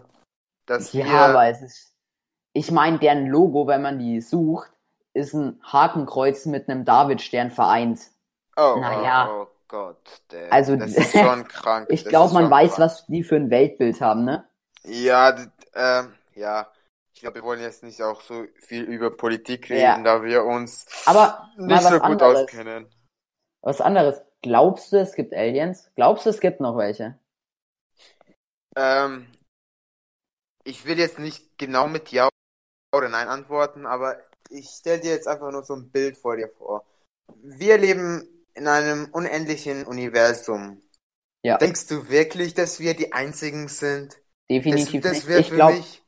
Dass 0.68 0.94
ja, 0.94 1.04
wir. 1.06 1.12
aber 1.14 1.48
es 1.48 1.62
ist. 1.62 1.94
Ich 2.58 2.72
meine, 2.72 2.98
deren 2.98 3.28
Logo, 3.28 3.68
wenn 3.68 3.84
man 3.84 4.00
die 4.00 4.20
sucht, 4.20 4.72
ist 5.14 5.34
ein 5.34 5.62
Hakenkreuz 5.64 6.46
mit 6.48 6.68
einem 6.68 6.86
Davidstern 6.86 7.52
vereint. 7.52 8.00
Oh, 8.56 8.78
Naja. 8.80 9.30
oh, 9.30 9.44
oh 9.44 9.48
Gott, 9.68 10.22
der, 10.32 10.52
Also, 10.52 10.76
das 10.76 10.92
ist 10.96 11.12
schon 11.12 11.48
krank. 11.48 11.88
Ich 11.92 12.04
glaube, 12.06 12.34
man 12.34 12.50
weiß, 12.50 12.76
krank. 12.76 12.80
was 12.80 13.06
die 13.06 13.24
für 13.24 13.36
ein 13.36 13.52
Weltbild 13.52 14.02
haben, 14.02 14.24
ne? 14.26 14.44
Ja, 14.86 15.36
ähm, 15.76 16.16
ja. 16.34 16.72
Ich 17.14 17.22
glaube, 17.22 17.36
wir 17.36 17.44
wollen 17.44 17.62
jetzt 17.62 17.84
nicht 17.84 18.02
auch 18.02 18.22
so 18.22 18.46
viel 18.60 18.84
über 18.84 19.16
Politik 19.16 19.70
reden, 19.70 19.82
Ja. 19.82 20.02
da 20.04 20.24
wir 20.24 20.44
uns 20.44 20.86
Aber 21.06 21.50
nicht 21.58 21.82
so 21.84 22.00
gut 22.00 22.22
anderes. 22.24 22.42
auskennen. 22.44 22.88
Was 23.62 23.82
anderes. 23.82 24.22
Glaubst 24.42 24.92
du, 24.94 24.98
es 25.00 25.14
gibt 25.14 25.34
Aliens? 25.34 25.92
Glaubst 25.96 26.26
du, 26.26 26.30
es 26.32 26.40
gibt 26.40 26.60
noch 26.60 26.78
welche? 26.78 27.20
Ähm, 28.76 29.28
ich 30.64 30.86
will 30.86 31.00
jetzt 31.00 31.20
nicht 31.20 31.58
genau 31.58 31.88
mit 31.88 32.12
Ja 32.12 32.30
oder 32.94 33.10
Nein 33.10 33.28
antworten, 33.28 33.86
aber 33.86 34.18
ich 34.50 34.70
stelle 34.70 35.02
dir 35.02 35.12
jetzt 35.12 35.28
einfach 35.28 35.52
nur 35.52 35.64
so 35.64 35.76
ein 35.76 35.90
Bild 35.92 36.18
vor 36.18 36.38
dir 36.38 36.50
vor. 36.58 36.86
Wir 37.42 37.78
leben 37.78 38.28
in 38.54 38.68
einem 38.68 39.10
unendlichen 39.12 39.86
Universum. 39.86 40.82
Ja. 41.44 41.58
Denkst 41.58 41.88
du 41.88 42.10
wirklich, 42.10 42.54
dass 42.54 42.80
wir 42.80 42.96
die 42.96 43.14
Einzigen 43.14 43.68
sind? 43.68 44.14
Das, 44.14 44.24
Definitiv 44.50 45.04
das 45.04 45.14
nicht. 45.14 45.28
wäre 45.28 45.40
Ich 45.42 45.50
für 45.50 45.56
glaube, 45.56 45.78
mich, 45.78 46.04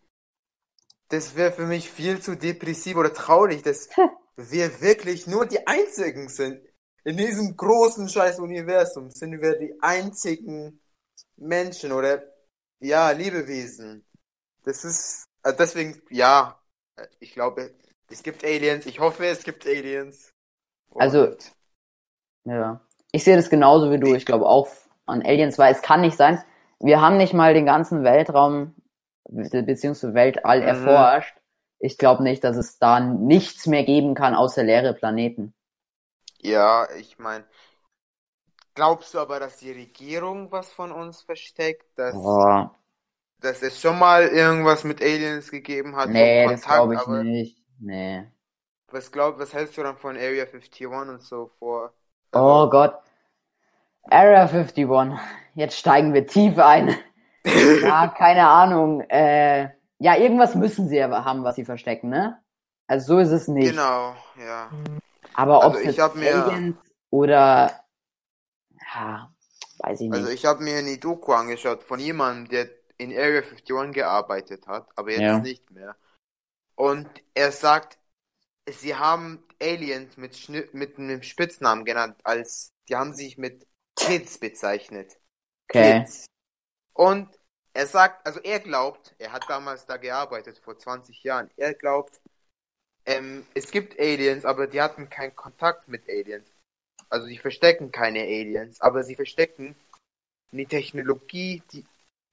das 1.09 1.35
wäre 1.35 1.51
für 1.51 1.65
mich 1.65 1.89
viel 1.89 2.21
zu 2.21 2.35
depressiv 2.35 2.95
oder 2.95 3.13
traurig, 3.13 3.61
dass 3.63 3.89
wir 4.35 4.81
wirklich 4.81 5.27
nur 5.27 5.45
die 5.45 5.65
Einzigen 5.67 6.29
sind. 6.29 6.61
In 7.03 7.17
diesem 7.17 7.55
großen 7.55 8.09
scheiß 8.09 8.39
Universum 8.39 9.11
sind 9.11 9.41
wir 9.41 9.57
die 9.57 9.73
einzigen 9.81 10.81
Menschen 11.37 11.91
oder 11.91 12.23
ja, 12.79 13.11
Lebewesen. 13.11 14.05
Das 14.63 14.83
ist 14.83 15.25
äh, 15.43 15.53
deswegen 15.53 16.01
ja, 16.09 16.59
ich 17.19 17.33
glaube, 17.33 17.73
es 18.09 18.23
gibt 18.23 18.43
Aliens. 18.43 18.85
Ich 18.85 18.99
hoffe, 18.99 19.25
es 19.27 19.43
gibt 19.43 19.65
Aliens. 19.65 20.33
Also, 20.95 21.27
Und- 21.27 21.51
ja. 22.45 22.81
Ich 23.11 23.23
sehe 23.23 23.35
das 23.35 23.49
genauso 23.49 23.91
wie 23.91 23.99
du. 23.99 24.13
Ich 24.13 24.25
glaube 24.25 24.45
auch 24.45 24.67
an 25.05 25.21
Aliens, 25.23 25.57
weil 25.57 25.73
es 25.73 25.81
kann 25.81 26.01
nicht 26.01 26.17
sein. 26.17 26.43
Wir 26.79 27.01
haben 27.01 27.17
nicht 27.17 27.33
mal 27.33 27.53
den 27.53 27.65
ganzen 27.65 28.03
Weltraum 28.03 28.75
beziehungsweise 29.29 30.13
Weltall 30.13 30.61
Mhm. 30.61 30.67
erforscht. 30.67 31.35
Ich 31.79 31.97
glaube 31.97 32.23
nicht, 32.23 32.43
dass 32.43 32.57
es 32.57 32.77
da 32.77 32.99
nichts 32.99 33.65
mehr 33.65 33.83
geben 33.83 34.13
kann 34.15 34.35
außer 34.35 34.63
leere 34.63 34.93
Planeten. 34.93 35.53
ja, 36.41 36.87
ich 36.97 37.19
meine, 37.19 37.45
glaubst 38.73 39.13
du 39.13 39.19
aber, 39.19 39.39
dass 39.39 39.57
die 39.57 39.71
Regierung 39.71 40.51
was 40.51 40.71
von 40.71 40.91
uns 40.91 41.21
versteckt, 41.21 41.85
dass 41.97 42.13
Boah, 42.15 42.75
dass 43.41 43.61
es 43.61 43.79
schon 43.81 43.99
mal 43.99 44.27
irgendwas 44.27 44.83
mit 44.83 45.01
Aliens 45.01 45.51
gegeben 45.51 45.95
hat, 45.95 46.09
nee, 46.09 46.47
das 46.47 46.61
Kontakt, 46.61 46.67
glaube 46.67 46.95
ich 46.95 47.07
nicht. 47.07 47.57
Nee. 47.79 48.27
was 48.91 49.11
glaub, 49.11 49.39
was 49.39 49.53
hältst 49.53 49.77
du 49.77 49.83
dann 49.83 49.97
von 49.97 50.15
Area 50.17 50.45
51 50.45 50.87
und 50.87 51.21
so 51.21 51.51
vor? 51.59 51.93
Oh 52.33 52.69
Gott. 52.69 52.95
Area 54.09 54.47
51. 54.47 54.87
Jetzt 55.55 55.77
steigen 55.77 56.13
wir 56.13 56.27
tief 56.27 56.57
ein. 56.57 56.95
Ja, 57.81 58.09
keine 58.09 58.47
Ahnung. 58.47 59.01
Äh, 59.09 59.69
ja, 59.97 60.15
irgendwas 60.17 60.55
müssen 60.55 60.87
sie 60.87 61.01
aber 61.01 61.25
haben, 61.25 61.43
was 61.43 61.55
sie 61.55 61.65
verstecken, 61.65 62.09
ne? 62.09 62.37
Also 62.85 63.15
so 63.15 63.19
ist 63.19 63.31
es 63.31 63.47
nicht. 63.47 63.71
Genau, 63.71 64.15
ja. 64.37 64.69
Aber 65.33 65.65
ob 65.65 65.75
Also 65.75 65.89
es 65.89 65.99
Aliens 65.99 66.75
oder 67.09 67.71
ja, 68.93 69.29
weiß 69.79 70.01
ich 70.01 70.09
nicht. 70.09 70.19
Also 70.19 70.29
ich 70.29 70.45
habe 70.45 70.63
mir 70.63 70.77
eine 70.77 70.97
Doku 70.97 71.31
angeschaut 71.31 71.81
von 71.83 71.99
jemandem, 71.99 72.49
der 72.49 72.69
in 72.99 73.11
Area 73.17 73.41
51 73.41 73.93
gearbeitet 73.93 74.67
hat, 74.67 74.87
aber 74.95 75.11
jetzt 75.11 75.21
Ja. 75.21 75.39
nicht 75.39 75.71
mehr. 75.71 75.95
Und 76.75 77.09
er 77.33 77.51
sagt, 77.51 77.97
sie 78.69 78.95
haben 78.95 79.43
Aliens 79.61 80.17
mit, 80.17 80.35
Schni- 80.35 80.69
mit 80.73 80.97
einem 80.97 81.23
Spitznamen 81.23 81.85
genannt, 81.85 82.19
als 82.23 82.71
die 82.87 82.95
haben 82.95 83.13
sich 83.13 83.37
mit 83.37 83.65
Kids 83.95 84.37
bezeichnet. 84.37 85.17
okay. 85.69 85.99
Kids. 86.01 86.25
Und 86.93 87.29
er 87.73 87.87
sagt, 87.87 88.25
also 88.25 88.39
er 88.41 88.59
glaubt, 88.59 89.15
er 89.19 89.31
hat 89.31 89.49
damals 89.49 89.85
da 89.85 89.97
gearbeitet, 89.97 90.57
vor 90.59 90.77
20 90.77 91.23
Jahren, 91.23 91.49
er 91.55 91.73
glaubt, 91.73 92.19
ähm, 93.05 93.45
es 93.53 93.71
gibt 93.71 93.99
Aliens, 93.99 94.43
aber 94.43 94.67
die 94.67 94.81
hatten 94.81 95.09
keinen 95.09 95.35
Kontakt 95.35 95.87
mit 95.87 96.07
Aliens. 96.09 96.51
Also 97.09 97.27
die 97.27 97.37
verstecken 97.37 97.91
keine 97.91 98.21
Aliens, 98.21 98.81
aber 98.81 99.03
sie 99.03 99.15
verstecken 99.15 99.75
eine 100.51 100.65
Technologie, 100.65 101.63
die, 101.71 101.85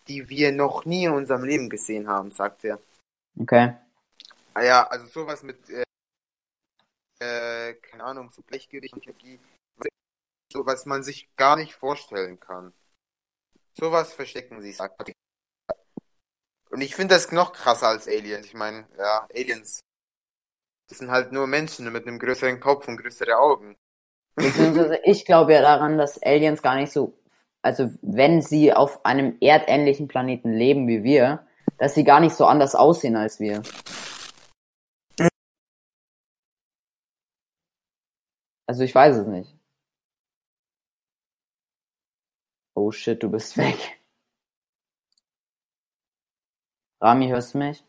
die 0.09 0.29
wir 0.29 0.53
noch 0.53 0.85
nie 0.85 1.05
in 1.05 1.13
unserem 1.13 1.45
Leben 1.45 1.69
gesehen 1.69 2.09
haben, 2.09 2.31
sagt 2.31 2.65
er. 2.65 2.81
Okay. 3.39 3.75
Ah 4.55 4.63
ja, 4.63 4.87
also 4.87 5.07
sowas 5.07 5.43
mit, 5.43 5.59
äh, 5.69 5.85
äh, 7.19 7.75
keine 7.75 8.05
Ahnung, 8.05 8.31
so 8.31 8.43
Gleichgewichtstechnologie, 8.43 9.41
so 10.53 10.65
was 10.65 10.87
man 10.87 11.03
sich 11.03 11.29
gar 11.37 11.57
nicht 11.57 11.75
vorstellen 11.75 12.41
kann. 12.41 12.73
Sowas 13.75 14.13
verstecken 14.15 14.63
sie, 14.63 14.73
sagt 14.73 15.09
er. 15.09 15.15
Und 16.71 16.81
ich 16.81 16.95
finde 16.95 17.15
das 17.15 17.31
noch 17.33 17.53
krasser 17.53 17.89
als 17.89 18.09
Aliens. 18.09 18.47
Ich 18.47 18.55
meine, 18.55 18.87
ja, 18.99 19.27
Aliens. 19.35 19.81
Das 20.89 20.99
sind 20.99 21.11
halt 21.11 21.33
nur 21.33 21.47
Menschen 21.47 21.91
mit 21.93 22.07
einem 22.07 22.19
größeren 22.19 22.61
Kopf 22.61 22.87
und 22.87 22.97
größere 22.97 23.37
Augen. 23.37 23.77
Beziehungsweise 24.37 25.01
ich 25.05 25.25
glaube 25.25 25.55
ja 25.55 25.63
daran, 25.63 25.99
dass 25.99 26.23
Aliens 26.23 26.63
gar 26.63 26.77
nicht 26.77 26.93
so, 26.93 27.19
also 27.67 27.91
wenn 28.01 28.43
sie 28.43 28.73
auf 28.73 29.05
einem 29.05 29.37
erdähnlichen 29.41 30.07
Planeten 30.07 30.53
leben 30.53 30.87
wie 30.87 31.03
wir, 31.03 31.45
dass 31.79 31.95
sie 31.95 32.05
gar 32.05 32.21
nicht 32.21 32.37
so 32.37 32.47
anders 32.47 32.77
aussehen 32.77 33.17
als 33.17 33.41
wir. 33.41 33.63
Also 38.69 38.85
ich 38.85 38.95
weiß 38.95 39.17
es 39.17 39.27
nicht. 39.27 39.53
Oh 42.77 42.93
shit, 42.93 43.21
du 43.23 43.31
bist 43.31 43.57
weg. 43.57 44.01
Rami, 47.01 47.29
hörst 47.29 47.55
du 47.55 47.59
mich? 47.59 47.85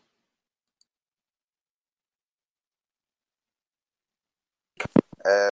Äh, 5.24 5.48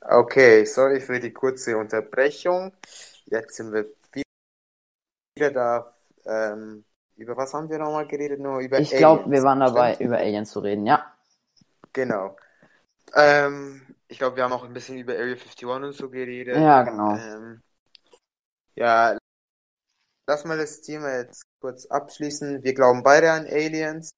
Okay, 0.00 0.64
sorry 0.64 1.00
für 1.00 1.20
die 1.20 1.32
kurze 1.32 1.76
Unterbrechung. 1.76 2.72
Jetzt 3.26 3.56
sind 3.56 3.72
wir 3.72 3.86
darf. 5.48 5.94
Ähm, 6.26 6.84
über 7.16 7.36
was 7.36 7.54
haben 7.54 7.68
wir 7.70 7.78
nochmal 7.78 8.06
geredet? 8.06 8.40
Nur 8.40 8.60
über 8.60 8.78
Ich 8.78 8.90
glaube, 8.90 9.30
wir 9.30 9.42
waren 9.42 9.60
dabei, 9.60 9.94
stimmt? 9.94 10.08
über 10.08 10.18
Aliens 10.18 10.50
zu 10.50 10.60
reden, 10.60 10.86
ja. 10.86 11.14
Genau. 11.92 12.36
Ähm, 13.14 13.82
ich 14.08 14.18
glaube, 14.18 14.36
wir 14.36 14.44
haben 14.44 14.52
auch 14.52 14.64
ein 14.64 14.72
bisschen 14.72 14.98
über 14.98 15.14
Area 15.14 15.34
51 15.34 15.66
und 15.66 15.92
so 15.92 16.10
geredet. 16.10 16.56
Ja, 16.56 16.82
genau. 16.82 17.16
Ähm, 17.16 17.62
ja, 18.74 19.16
lass 20.26 20.44
mal 20.44 20.58
das 20.58 20.80
Thema 20.80 21.16
jetzt 21.16 21.42
kurz 21.60 21.86
abschließen. 21.86 22.62
Wir 22.62 22.74
glauben 22.74 23.02
beide 23.02 23.32
an 23.32 23.46
Aliens 23.46 24.10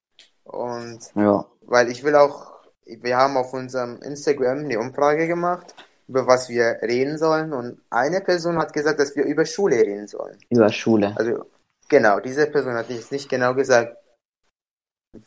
und 0.44 1.00
Ja. 1.14 1.46
weil 1.62 1.90
ich 1.90 2.04
will 2.04 2.14
auch, 2.16 2.51
wir 2.86 3.16
haben 3.16 3.36
auf 3.36 3.52
unserem 3.52 4.00
Instagram 4.02 4.58
eine 4.58 4.78
Umfrage 4.78 5.26
gemacht, 5.26 5.74
über 6.08 6.26
was 6.26 6.48
wir 6.48 6.78
reden 6.82 7.18
sollen 7.18 7.52
und 7.52 7.80
eine 7.90 8.20
Person 8.20 8.58
hat 8.58 8.72
gesagt, 8.72 8.98
dass 9.00 9.14
wir 9.16 9.24
über 9.24 9.44
Schule 9.44 9.76
reden 9.76 10.06
sollen. 10.06 10.38
Über 10.50 10.68
Schule. 10.68 11.14
Also 11.16 11.46
genau, 11.88 12.20
diese 12.20 12.46
Person 12.46 12.74
hat 12.74 12.90
jetzt 12.90 13.12
nicht 13.12 13.28
genau 13.28 13.54
gesagt, 13.54 13.96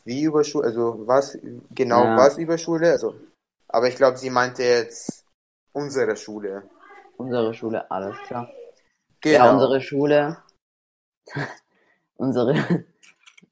wie 0.04 0.24
über 0.24 0.44
Schule, 0.44 0.66
also 0.66 1.06
was 1.06 1.38
genau 1.70 2.04
Ja. 2.04 2.16
was 2.16 2.38
über 2.38 2.58
Schule, 2.58 2.92
also 2.92 3.14
aber 3.68 3.88
ich 3.88 3.96
glaube, 3.96 4.16
sie 4.16 4.30
meinte 4.30 4.62
jetzt 4.62 5.24
unsere 5.72 6.16
Schule. 6.16 6.62
Unsere 7.16 7.52
Schule, 7.54 7.90
alles 7.90 8.16
klar. 8.26 8.50
Genau. 9.20 9.44
Ja, 9.44 9.52
unsere 9.52 9.80
Schule. 9.80 10.36
unsere, 12.16 12.84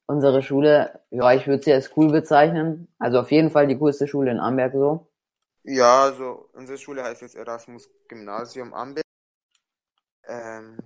unsere 0.07 0.43
Schule, 0.43 1.01
ja, 1.11 1.33
ich 1.35 1.47
würde 1.47 1.63
sie 1.63 1.73
als 1.73 1.91
cool 1.97 2.11
bezeichnen. 2.13 2.89
Also 2.99 3.21
auf 3.21 3.31
jeden 3.31 3.51
Fall 3.51 3.67
die 3.67 3.77
coolste 3.79 4.07
Schule 4.09 4.31
in 4.31 4.41
Amberg 4.41 4.73
so. 4.73 5.07
Ja, 5.65 6.05
also 6.05 6.49
unsere 6.55 6.79
Schule 6.79 7.03
heißt 7.05 7.21
jetzt 7.23 7.35
Erasmus 7.35 7.91
Gymnasium 8.09 8.73
Amberg. 8.73 9.05
Ähm, 10.27 10.79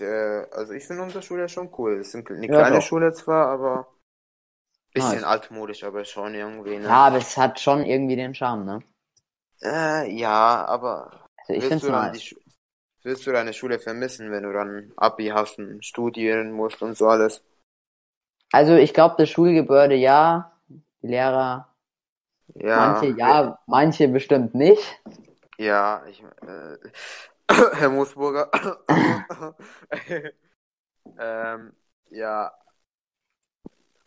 der, 0.00 0.48
also 0.52 0.72
ich 0.74 0.86
finde 0.86 1.02
unsere 1.04 1.22
Schule 1.22 1.48
schon 1.50 1.70
cool. 1.78 2.00
Es 2.00 2.14
ist 2.14 2.30
eine 2.30 2.48
Ja, 2.48 2.50
kleine 2.50 2.80
doch. 2.80 2.82
Schule 2.82 3.12
zwar, 3.14 3.48
aber 3.48 3.88
bisschen 4.94 5.24
Nice. 5.24 5.24
altmodisch, 5.24 5.82
aber 5.82 6.04
schon 6.04 6.32
irgendwie, 6.36 6.78
ne? 6.78 7.00
Ja, 7.00 7.06
aber 7.06 7.16
es 7.16 7.38
hat 7.38 7.58
schon 7.58 7.86
irgendwie 7.86 8.16
den 8.16 8.34
Charme, 8.34 8.66
ne? 8.66 8.82
Äh, 9.62 10.10
ja, 10.18 10.64
aber 10.66 11.28
Also 11.46 11.52
ich 11.58 11.66
willst 11.66 11.66
find's 11.66 11.84
du 11.84 11.90
dann 11.90 12.10
die, 12.12 12.22
willst 13.02 13.26
du 13.26 13.32
deine 13.32 13.52
Schule 13.54 13.78
vermissen, 13.80 14.30
wenn 14.30 14.44
du 14.44 14.52
dann 14.52 14.92
Abi 14.96 15.28
hast 15.28 15.58
und 15.58 15.84
studieren 15.84 16.52
musst 16.52 16.82
und 16.82 16.96
so 16.96 17.08
alles? 17.08 17.42
Also 18.52 18.74
ich 18.74 18.94
glaube, 18.94 19.14
das 19.18 19.30
Schulgebäude 19.30 19.94
ja, 19.94 20.52
die 20.68 21.08
Lehrer, 21.08 21.68
Ja, 22.54 22.76
manche 22.76 23.06
ja, 23.16 23.58
manche 23.66 24.08
bestimmt 24.08 24.54
nicht. 24.54 25.00
Ja, 25.58 26.02
ich, 26.08 26.22
äh, 26.22 26.78
Herr 27.74 27.90
Moosburger. 27.90 28.50
ähm, 31.18 31.72
ja, 32.10 32.52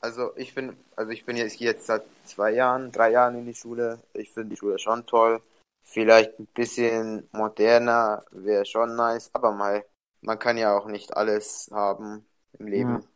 also 0.04 0.36
ich 0.36 0.52
finde, 0.52 0.76
also 0.98 1.12
ich 1.14 1.26
bin 1.26 1.38
jetzt, 1.38 1.62
jetzt 1.62 1.86
seit 1.86 2.04
zwei 2.26 2.52
Jahren, 2.52 2.92
drei 2.92 3.12
Jahren 3.12 3.36
in 3.36 3.46
die 3.46 3.56
Schule. 3.56 4.00
Ich 4.14 4.32
finde 4.32 4.50
die 4.50 4.58
Schule 4.58 4.78
schon 4.78 5.06
toll. 5.06 5.42
Vielleicht 5.82 6.38
ein 6.40 6.48
bisschen 6.48 7.30
moderner 7.32 8.26
wäre 8.32 8.66
schon 8.66 8.96
nice, 8.98 9.30
aber 9.34 9.52
mal, 9.54 9.86
man 10.22 10.40
kann 10.40 10.58
ja 10.58 10.78
auch 10.78 10.88
nicht 10.88 11.16
alles 11.16 11.70
haben 11.72 12.26
im 12.60 12.68
Leben. 12.68 13.08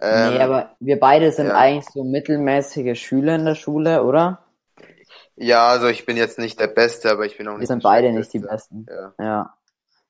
Ähm, 0.00 0.34
nee, 0.34 0.40
aber 0.40 0.76
wir 0.80 0.98
beide 1.00 1.32
sind 1.32 1.50
ja. 1.50 1.54
eigentlich 1.54 1.90
so 1.92 2.04
mittelmäßige 2.04 2.98
Schüler 3.00 3.36
in 3.36 3.44
der 3.44 3.54
Schule, 3.54 4.04
oder? 4.04 4.44
ja, 5.36 5.68
also 5.68 5.88
ich 5.88 6.06
bin 6.06 6.16
jetzt 6.16 6.38
nicht 6.38 6.58
der 6.60 6.66
Beste, 6.68 7.10
aber 7.10 7.26
ich 7.26 7.36
bin 7.36 7.48
auch 7.48 7.58
Wir 7.58 7.66
nicht 7.66 7.68
sind 7.68 7.82
der 7.82 7.82
beide 7.82 8.12
nicht 8.12 8.32
die. 8.32 8.38
Besten. 8.40 8.88
Ja. 8.88 9.14
Ja. 9.18 9.54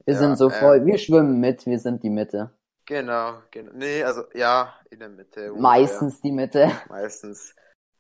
Wir 0.07 0.15
Ja, 0.15 0.17
sind 0.17 0.37
so 0.37 0.51
ähm, 0.51 0.51
voll, 0.51 0.87
wir 0.87 0.99
schwimmen 0.99 1.41
mit, 1.41 1.67
wir 1.67 1.79
sind 1.79 2.03
die 2.03 2.11
Mitte. 2.11 2.51
Genau, 2.87 3.43
genau. 3.51 3.73
Nee, 3.75 4.03
also 4.03 4.25
ja, 4.35 4.75
in 4.91 4.99
der 5.01 5.09
Mitte. 5.11 5.53
ungefähr. 5.53 5.61
Meistens 5.61 6.21
die 6.23 6.33
Mitte. 6.33 6.71
Meistens. 6.85 7.55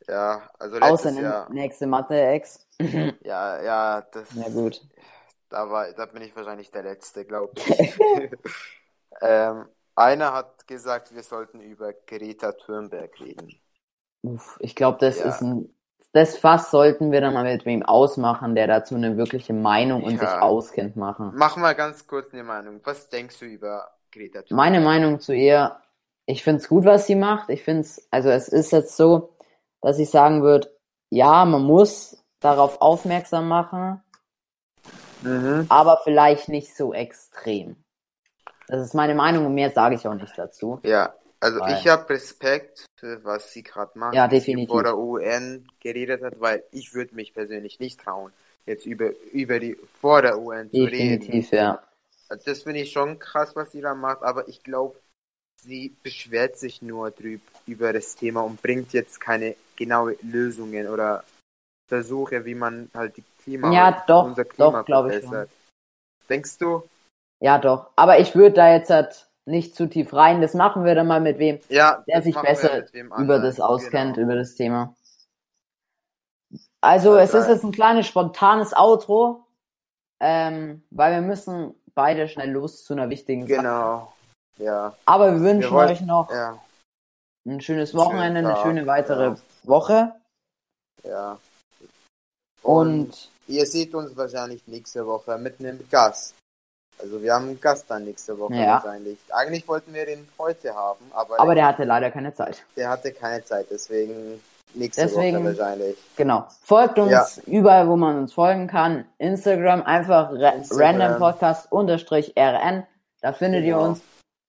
Ja, 0.09 0.51
also 0.59 0.79
Außer 0.81 1.11
Jahr. 1.21 1.49
nächste 1.49 1.87
Mathe-Ex. 1.87 2.67
Ja, 3.21 3.63
ja, 3.63 4.03
das. 4.13 4.29
Ja 4.35 4.49
gut. 4.49 4.81
Da 5.51 5.71
war, 5.71 5.93
da 5.95 6.07
bin 6.07 6.23
ich 6.23 6.35
wahrscheinlich 6.37 6.71
der 6.71 6.83
Letzte, 6.85 7.25
glaube 7.25 7.55
ich. 7.67 8.01
ähm, 9.21 9.67
einer 9.99 10.33
hat 10.33 10.67
gesagt, 10.67 11.15
wir 11.15 11.23
sollten 11.23 11.61
über 11.61 11.93
Greta 11.93 12.53
Thunberg 12.53 13.21
reden. 13.21 13.61
Uff, 14.23 14.59
ich 14.61 14.75
glaube, 14.75 14.99
das 15.01 15.19
Ja. 15.19 15.27
ist 15.29 15.43
ein. 15.43 15.75
Das 16.13 16.39
Fass 16.39 16.71
sollten 16.71 17.13
wir 17.13 17.21
dann 17.21 17.35
mal 17.35 17.45
mit 17.45 17.67
wem 17.67 17.83
ausmachen, 17.83 18.55
der 18.55 18.67
dazu 18.67 18.95
eine 18.95 19.19
wirkliche 19.19 19.53
Meinung 19.53 20.03
und 20.03 20.15
Ja. 20.15 20.21
sich 20.21 20.31
auskennt 20.31 20.97
machen. 20.97 21.33
Mach 21.35 21.57
mal 21.57 21.75
ganz 21.75 22.07
kurz 22.07 22.33
eine 22.33 22.45
Meinung. 22.45 22.81
Was 22.85 23.11
denkst 23.11 23.39
du 23.41 23.45
über 23.45 23.91
Greta 24.11 24.41
Thunberg? 24.41 24.57
Meine 24.57 24.81
Meinung 24.81 25.21
zu 25.21 25.35
ihr, 25.35 25.77
ich 26.25 26.43
find's 26.43 26.69
gut, 26.69 26.87
was 26.87 27.07
sie 27.07 27.15
macht. 27.15 27.51
Ich 27.51 27.63
find's, 27.63 28.09
also 28.11 28.31
es 28.31 28.49
ist 28.49 28.73
jetzt 28.73 28.97
so, 28.97 29.37
dass 29.83 29.99
ich 29.99 30.09
sagen 30.11 30.43
würde, 30.43 30.75
ja, 31.11 31.45
man 31.45 31.63
muss 31.63 32.25
darauf 32.41 32.81
aufmerksam 32.81 33.47
machen, 33.49 34.03
Mhm. 35.23 35.67
aber 35.69 35.99
vielleicht 36.05 36.49
nicht 36.49 36.75
so 36.75 36.95
extrem. 36.95 37.77
Das 38.69 38.83
ist 38.85 38.95
meine 38.95 39.15
Meinung 39.15 39.47
und 39.47 39.55
mehr 39.55 39.71
sage 39.71 39.95
ich 39.95 40.07
auch 40.07 40.15
nicht 40.15 40.37
dazu. 40.37 40.79
Ja, 40.85 41.15
also 41.41 41.61
Weil- 41.61 41.75
ich 41.75 41.89
habe 41.89 42.09
Respekt 42.11 42.85
für 42.97 43.25
was 43.25 43.53
sie 43.53 43.63
gerade 43.63 43.99
macht, 43.99 44.15
Ja, 44.15 44.29
definitiv. 44.29 44.69
vor 44.69 44.83
der 44.83 44.99
UN 44.99 45.67
geredet 45.81 46.23
hat, 46.23 46.41
weil 46.41 46.63
ich 46.73 46.95
würde 46.95 47.15
mich 47.15 47.33
persönlich 47.33 47.81
nicht 47.81 48.01
trauen, 48.01 48.33
jetzt 48.67 48.87
über, 48.87 49.11
über 49.33 49.59
die 49.59 49.77
vor 50.01 50.21
der 50.23 50.39
UN 50.39 50.71
zu 50.71 50.85
reden. 50.85 51.21
Definitiv, 51.21 51.53
ja. 51.53 51.83
Also 52.29 52.45
Das 52.45 52.63
finde 52.63 52.81
ich 52.81 52.93
schon 52.93 53.19
krass, 53.19 53.57
was 53.57 53.73
sie 53.73 53.81
da 53.81 53.95
macht, 53.95 54.23
aber 54.23 54.49
ich 54.49 54.63
glaube, 54.63 54.99
sie 55.63 55.97
beschwert 56.03 56.59
sich 56.59 56.83
nur 56.83 57.11
drüber 57.11 57.43
über 57.67 57.93
das 57.93 58.17
Thema 58.17 58.43
und 58.43 58.61
bringt 58.61 58.93
jetzt 58.93 59.21
keine 59.21 59.57
genaue 59.77 60.17
Lösungen 60.23 60.89
oder 60.89 61.25
Versuche, 61.89 62.45
wie 62.45 62.55
man 62.55 62.91
halt 62.93 63.17
die 63.17 63.25
Klima, 63.43 63.73
Ja, 63.73 64.05
doch, 64.07 64.25
unser 64.25 64.45
doch, 64.45 64.73
Klima 64.73 64.81
ich 64.83 64.87
verbessert. 64.87 65.51
Denkst 66.29 66.59
du? 66.59 66.83
Ja, 67.41 67.59
doch. 67.59 67.91
Aber 67.97 68.19
ich 68.19 68.35
würde 68.35 68.57
da 68.57 68.73
jetzt 68.73 68.91
halt 68.91 69.29
nicht 69.47 69.75
zu 69.77 69.87
tief 69.89 70.13
rein. 70.13 70.41
Das 70.43 70.55
machen 70.55 70.85
wir 70.85 70.95
dann 70.95 71.07
mal 71.07 71.21
mit 71.21 71.39
wem, 71.39 71.61
Ja, 71.69 72.03
der 72.07 72.23
sich 72.23 72.35
wir 72.35 72.43
besser 72.43 72.85
über 73.19 73.39
das 73.39 73.61
auskennt, 73.61 74.15
Genau. 74.17 74.27
über 74.27 74.37
das 74.37 74.55
Thema. 74.55 74.95
Also, 76.81 77.17
es 77.17 77.35
Also, 77.35 77.39
ist 77.39 77.55
jetzt 77.57 77.65
ein 77.65 77.73
kleines 77.73 78.07
spontanes 78.07 78.73
Outro, 78.75 79.45
ähm, 80.21 80.83
weil 80.91 81.15
wir 81.15 81.21
müssen 81.23 81.75
beide 81.95 82.29
schnell 82.29 82.51
los 82.51 82.85
zu 82.85 82.93
einer 82.95 83.09
wichtigen 83.11 83.43
Sache. 83.47 83.57
Genau. 83.57 84.13
Ja, 84.59 84.95
Aber 85.05 85.33
wir 85.33 85.41
wünschen 85.41 85.71
wollen- 85.71 85.91
euch 85.91 86.01
noch 86.01 86.31
ja, 86.31 86.59
ein 87.47 87.61
schönes 87.61 87.91
schönen 87.91 88.03
Wochenende, 88.05 88.41
eine 88.41 88.57
schöne 88.63 88.87
weitere 88.87 89.25
ja. 89.29 89.37
Woche 89.63 90.13
ja. 91.05 91.39
und 92.63 93.31
Ihr 93.47 93.65
seht 93.67 93.95
uns 93.95 94.15
wahrscheinlich 94.17 94.67
nächste 94.67 95.07
Woche 95.07 95.39
mit 95.39 95.59
einem 95.61 95.89
Gast. 95.91 96.35
Also 97.01 97.23
wir 97.23 97.33
haben 97.35 97.47
einen 97.49 97.61
Gast 97.61 97.85
dann 97.89 98.05
nächste 98.05 98.39
Woche 98.39 98.55
Ja. 98.55 98.75
wahrscheinlich. 98.83 99.19
Eigentlich 99.31 99.67
wollten 99.69 99.95
wir 99.95 100.05
den 100.07 100.27
heute 100.39 100.75
haben, 100.75 101.05
aber, 101.13 101.39
aber 101.41 101.55
der 101.55 101.67
hatte 101.67 101.85
leider 101.85 102.11
keine 102.11 102.35
Zeit. 102.35 102.63
der 102.77 102.91
hatte 102.91 103.13
keine 103.13 103.45
Zeit, 103.45 103.67
deswegen 103.71 104.43
nächste 104.75 105.03
Deswegen- 105.03 105.39
Woche 105.45 105.57
wahrscheinlich. 105.59 105.97
Genau. 106.17 106.47
Folgt 106.65 106.99
uns 106.99 107.11
Ja. 107.13 107.27
überall, 107.47 107.89
wo 107.89 107.97
man 107.97 108.19
uns 108.19 108.33
folgen 108.33 108.67
kann. 108.67 109.05
Instagram 109.19 109.83
einfach 109.83 110.33
ra 110.33 110.51
Instagram. 110.51 111.01
random 111.01 111.19
podcast 111.19 111.71
unterstrich 111.73 112.35
rn. 112.37 112.85
Da 113.21 113.33
findet 113.33 113.65
ihr 113.65 113.75
Genau. 113.75 113.89
uns. 113.91 114.01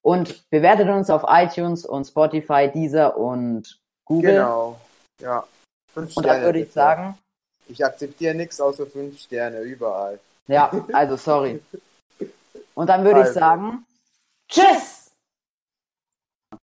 Und 0.01 0.49
bewertet 0.49 0.87
uns 0.89 1.09
auf 1.09 1.23
iTunes 1.27 1.85
und 1.85 2.05
Spotify, 2.05 2.69
Deezer 2.73 3.17
und 3.17 3.79
Google. 4.05 4.31
Genau. 4.33 4.79
Ja. 5.21 5.43
Fünf 5.93 6.15
Und 6.15 6.25
dann 6.25 6.33
Sterne, 6.35 6.45
würde 6.45 6.59
ich 6.59 6.65
bitte. 6.65 6.73
sagen, 6.73 7.17
Ich 7.67 7.85
akzeptiere 7.85 8.33
nichts 8.33 8.59
außer 8.59 8.87
fünf 8.87 9.19
Sterne 9.19 9.59
überall. 9.59 10.19
ja, 10.47 10.71
also 10.93 11.15
sorry. 11.17 11.61
Und 12.73 12.87
dann 12.87 13.03
würde 13.03 13.21
ich 13.21 13.27
Also. 13.27 13.39
sagen, 13.39 13.85
tschüss! 14.47 14.98